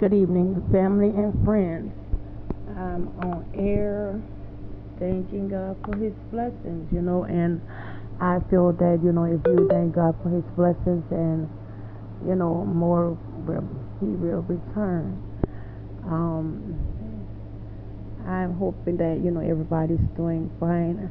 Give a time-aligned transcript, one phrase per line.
[0.00, 1.92] Good evening, family and friends.
[2.70, 4.18] I'm on air
[4.98, 7.60] thanking God for his blessings, you know, and
[8.18, 11.46] I feel that, you know, if you thank God for his blessings and,
[12.26, 13.10] you know, more
[13.44, 13.68] will,
[14.00, 15.20] he will return.
[16.06, 16.80] Um,
[18.26, 21.10] I'm hoping that, you know, everybody's doing fine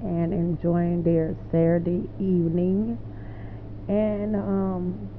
[0.00, 2.96] and enjoying their Saturday evening
[3.86, 5.10] and um,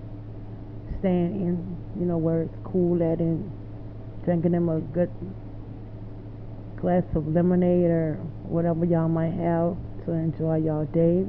[1.01, 3.51] staying in, you know, where it's cool at and
[4.23, 5.11] drinking them a good
[6.79, 11.25] glass of lemonade or whatever y'all might have to enjoy y'all day.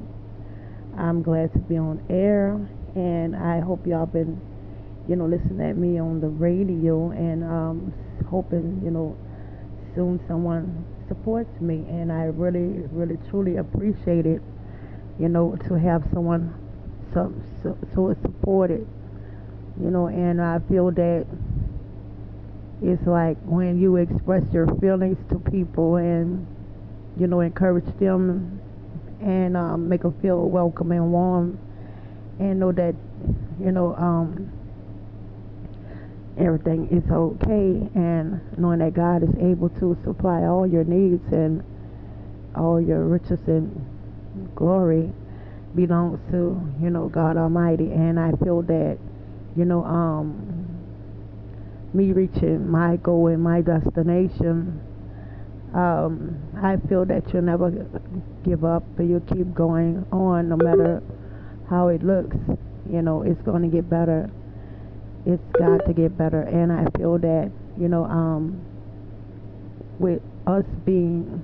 [0.97, 2.53] I'm glad to be on air
[2.95, 4.41] and I hope y'all been,
[5.09, 7.95] you know, listening at me on the radio and um,
[8.29, 9.17] hoping, you know,
[9.95, 14.43] soon someone supports me and I really, really, truly appreciate it,
[15.19, 16.55] you know, to have someone
[17.13, 18.87] so, so, so supported,
[19.83, 21.27] you know, and I feel that
[22.83, 26.47] it's like when you express your feelings to people and
[27.19, 28.61] you know encourage them
[29.21, 31.59] and um, make them feel welcome and warm
[32.39, 32.95] and know that
[33.61, 34.51] you know um,
[36.39, 41.63] everything is okay and knowing that God is able to supply all your needs and
[42.57, 43.85] all your riches and
[44.55, 45.13] glory
[45.75, 47.91] belongs to you know God Almighty.
[47.93, 48.99] And I feel that
[49.57, 50.63] you know um
[51.95, 54.81] me reaching my goal and my destination,
[55.75, 57.71] um, I feel that you'll never
[58.45, 61.03] give up, but you'll keep going on no matter
[61.69, 62.37] how it looks.
[62.91, 64.31] You know, it's going to get better.
[65.27, 66.43] It's got to get better.
[66.43, 68.61] And I feel that, you know, um,
[69.99, 71.43] with us being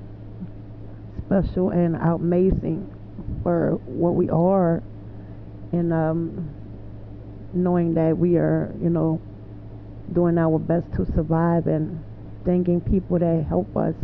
[1.27, 2.95] special and amazing
[3.43, 4.83] for what we are,
[5.73, 6.51] and um,
[7.53, 9.21] knowing that we are, you know,
[10.13, 12.03] doing our best to survive and
[12.45, 13.95] thanking people that help us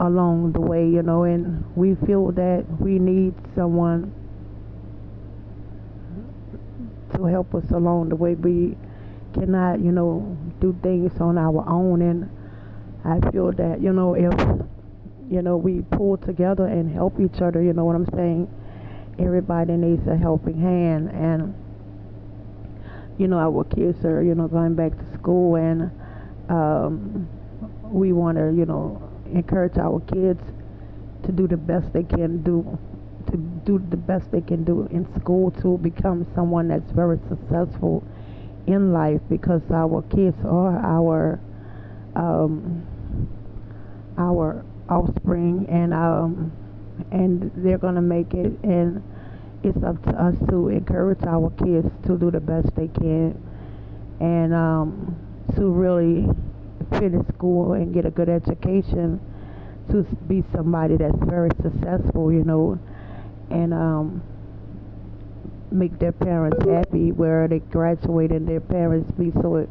[0.00, 4.12] along the way, you know, and we feel that we need someone
[7.14, 8.34] to help us along the way.
[8.34, 8.76] We
[9.34, 12.30] cannot, you know, do things on our own and
[13.04, 14.32] I feel that, you know, if
[15.30, 18.52] you know, we pull together and help each other, you know what I'm saying?
[19.18, 21.54] Everybody needs a helping hand and
[23.22, 25.92] you know, our kids are, you know, going back to school and
[26.50, 27.28] um,
[27.84, 29.00] we want to, you know,
[29.32, 30.42] encourage our kids
[31.24, 32.76] to do the best they can do,
[33.30, 38.02] to do the best they can do in school to become someone that's very successful
[38.66, 41.38] in life because our kids are our
[42.16, 42.84] um,
[44.18, 46.50] our offspring and um,
[47.12, 49.00] and they're gonna make it and
[49.64, 53.40] it's up to us to encourage our kids to do the best they can
[54.20, 55.16] and um,
[55.56, 56.26] to really
[56.98, 59.20] finish school and get a good education
[59.90, 62.78] to be somebody that's very successful, you know,
[63.50, 64.22] and um,
[65.70, 69.66] make their parents happy where they graduate and their parents be so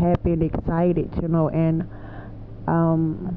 [0.00, 1.88] happy and excited, you know, and
[2.66, 3.36] um,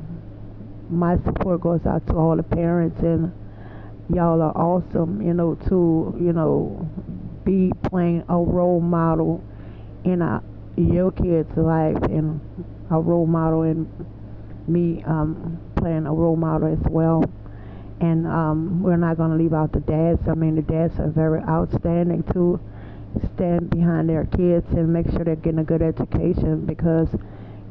[0.90, 3.32] my support goes out to all the parents and
[4.14, 6.88] y'all are awesome, you know, to, you know,
[7.44, 9.44] be playing a role model
[10.06, 10.42] in a,
[10.78, 12.40] your kids' life and
[12.92, 13.88] a role model in
[14.68, 17.24] me um, playing a role model as well.
[18.00, 20.28] And um, we're not going to leave out the dads.
[20.28, 22.60] I mean, the dads are very outstanding to
[23.34, 27.08] stand behind their kids and make sure they're getting a good education because,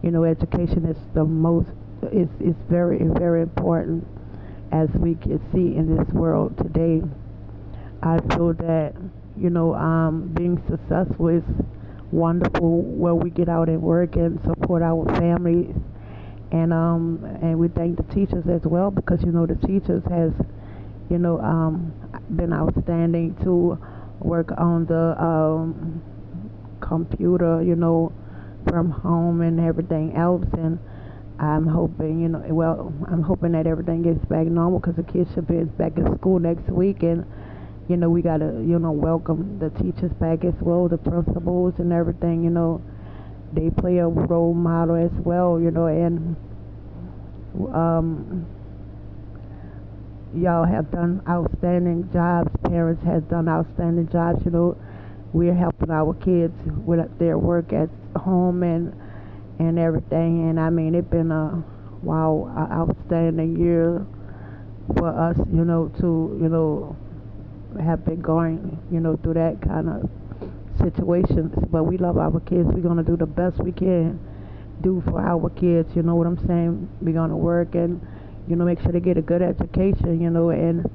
[0.02, 1.68] you know, education is the most,
[2.12, 4.04] is, is very, very important
[4.72, 7.02] as we can see in this world today.
[8.02, 8.94] I feel that,
[9.36, 11.42] you know, um, being successful is
[12.12, 15.74] wonderful where we get out and work and support our families.
[16.52, 20.30] And um, and we thank the teachers as well because you know the teachers has,
[21.10, 21.92] you know, um,
[22.36, 23.76] been outstanding to
[24.20, 26.00] work on the um,
[26.80, 28.12] computer, you know,
[28.68, 30.78] from home and everything else and
[31.38, 35.32] I'm hoping, you know, well, I'm hoping that everything gets back normal because the kids
[35.34, 37.26] should be back in school next week, and
[37.88, 41.92] you know, we gotta, you know, welcome the teachers back as well, the principals and
[41.92, 42.42] everything.
[42.42, 42.82] You know,
[43.52, 46.36] they play a role model as well, you know, and
[47.74, 48.46] um,
[50.34, 52.50] y'all have done outstanding jobs.
[52.64, 54.44] Parents have done outstanding jobs.
[54.44, 54.78] You know,
[55.32, 56.54] we're helping our kids
[56.84, 58.94] with their work at home and
[59.58, 60.48] and everything.
[60.48, 61.62] And I mean, it's been a
[62.02, 64.06] wow, outstanding year
[64.96, 66.96] for us, you know, to you know
[67.82, 70.10] have been going, you know, through that kind of
[70.78, 71.54] situations.
[71.70, 72.68] But we love our kids.
[72.72, 74.18] We're gonna do the best we can
[74.82, 75.94] do for our kids.
[75.94, 76.88] You know what I'm saying?
[77.00, 78.00] We're gonna work and
[78.48, 80.20] you know make sure they get a good education.
[80.20, 80.88] You know and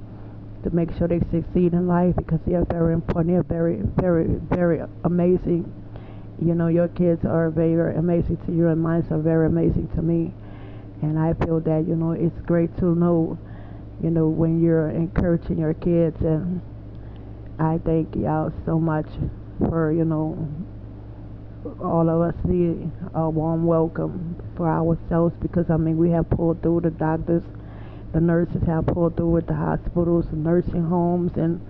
[0.64, 3.28] to make sure they succeed in life because they're very important.
[3.34, 5.72] They're very, very, very amazing.
[6.44, 10.02] You know, your kids are very, amazing to you, and mine are very amazing to
[10.02, 10.34] me.
[11.02, 13.38] And I feel that you know it's great to know,
[14.04, 16.62] you know, when you're encouraging your kids, and
[17.60, 19.08] I thank y'all so much
[19.60, 20.48] for you know
[21.80, 26.64] all of us need a warm welcome for ourselves because I mean we have pulled
[26.64, 27.44] through the doctors
[28.14, 31.62] the nurses have pulled through with the hospitals, the nursing homes, and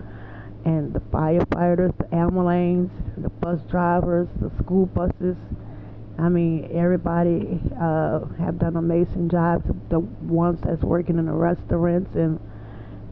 [0.65, 5.35] and the firefighters, the ambulance, the bus drivers, the school buses.
[6.19, 9.65] I mean, everybody uh, have done amazing jobs.
[9.89, 12.39] The ones that's working in the restaurants and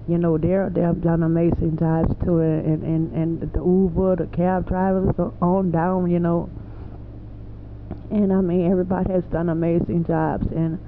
[0.08, 2.40] you know they're they have done amazing jobs too.
[2.40, 6.10] And and and the Uber, the cab drivers, on down.
[6.10, 6.50] You know,
[8.12, 10.80] and I mean everybody has done amazing jobs and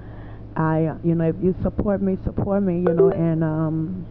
[0.55, 4.05] I, you know, if you support me, support me, you know, and um,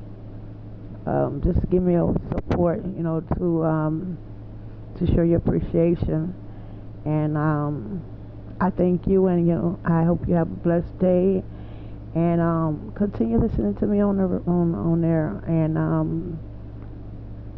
[1.07, 4.19] um, just give me a support, you know, to um,
[4.99, 6.35] to show your appreciation.
[7.05, 8.03] And um,
[8.61, 11.43] I thank you, and you know, I hope you have a blessed day,
[12.15, 16.39] and um, continue listening to me on the on on there, and um,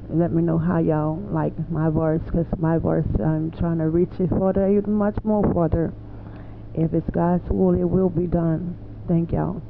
[0.09, 4.13] let me know how y'all like my voice, cause my voice, I'm trying to reach
[4.21, 5.93] it further, even much more further.
[6.75, 8.77] If it's God's will, it will be done.
[9.09, 9.63] Thank y'all.